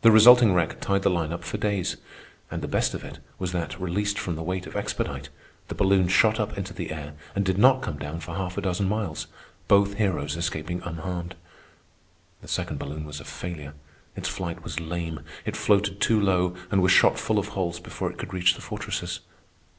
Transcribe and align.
The 0.00 0.10
resulting 0.10 0.54
wreck 0.54 0.80
tied 0.80 1.02
the 1.02 1.10
line 1.10 1.34
up 1.34 1.44
for 1.44 1.58
days. 1.58 1.98
And 2.50 2.62
the 2.62 2.66
best 2.66 2.94
of 2.94 3.04
it 3.04 3.18
was 3.38 3.52
that, 3.52 3.78
released 3.78 4.18
from 4.18 4.34
the 4.34 4.42
weight 4.42 4.66
of 4.66 4.74
expedite, 4.74 5.28
the 5.68 5.74
balloon 5.74 6.08
shot 6.08 6.40
up 6.40 6.56
into 6.56 6.72
the 6.72 6.90
air 6.90 7.12
and 7.34 7.44
did 7.44 7.58
not 7.58 7.82
come 7.82 7.98
down 7.98 8.20
for 8.20 8.34
half 8.36 8.56
a 8.56 8.62
dozen 8.62 8.88
miles, 8.88 9.26
both 9.68 9.98
heroes 9.98 10.34
escaping 10.34 10.80
unharmed. 10.82 11.34
The 12.40 12.48
second 12.48 12.78
balloon 12.78 13.04
was 13.04 13.20
a 13.20 13.24
failure. 13.26 13.74
Its 14.16 14.30
flight 14.30 14.64
was 14.64 14.80
lame. 14.80 15.20
It 15.44 15.58
floated 15.58 16.00
too 16.00 16.18
low 16.18 16.56
and 16.70 16.80
was 16.80 16.90
shot 16.92 17.18
full 17.18 17.38
of 17.38 17.48
holes 17.48 17.78
before 17.78 18.10
it 18.10 18.16
could 18.16 18.32
reach 18.32 18.54
the 18.54 18.62
fortresses. 18.62 19.20